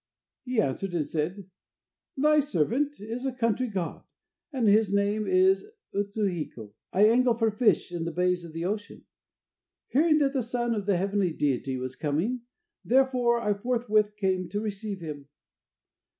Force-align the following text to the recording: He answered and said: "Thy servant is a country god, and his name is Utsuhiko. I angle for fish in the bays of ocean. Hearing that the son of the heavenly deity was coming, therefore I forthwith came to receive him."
He 0.45 0.59
answered 0.59 0.95
and 0.95 1.05
said: 1.05 1.47
"Thy 2.17 2.39
servant 2.39 2.99
is 2.99 3.23
a 3.23 3.31
country 3.31 3.67
god, 3.67 4.03
and 4.51 4.67
his 4.67 4.91
name 4.91 5.27
is 5.27 5.63
Utsuhiko. 5.93 6.73
I 6.91 7.07
angle 7.07 7.35
for 7.35 7.51
fish 7.51 7.91
in 7.91 8.05
the 8.05 8.11
bays 8.11 8.43
of 8.43 8.55
ocean. 8.55 9.05
Hearing 9.89 10.17
that 10.17 10.33
the 10.33 10.41
son 10.41 10.73
of 10.73 10.87
the 10.87 10.97
heavenly 10.97 11.33
deity 11.33 11.77
was 11.77 11.95
coming, 11.95 12.41
therefore 12.83 13.41
I 13.41 13.53
forthwith 13.53 14.15
came 14.17 14.49
to 14.49 14.59
receive 14.59 15.01
him." 15.01 15.27